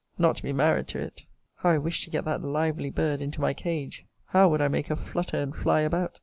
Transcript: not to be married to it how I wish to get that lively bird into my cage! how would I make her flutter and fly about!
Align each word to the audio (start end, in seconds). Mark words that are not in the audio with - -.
not 0.17 0.35
to 0.35 0.41
be 0.41 0.51
married 0.51 0.87
to 0.87 0.97
it 0.99 1.25
how 1.57 1.69
I 1.69 1.77
wish 1.77 2.03
to 2.05 2.09
get 2.09 2.25
that 2.25 2.41
lively 2.41 2.89
bird 2.89 3.21
into 3.21 3.39
my 3.39 3.53
cage! 3.53 4.03
how 4.25 4.49
would 4.49 4.59
I 4.59 4.67
make 4.67 4.87
her 4.87 4.95
flutter 4.95 5.37
and 5.37 5.55
fly 5.55 5.81
about! 5.81 6.17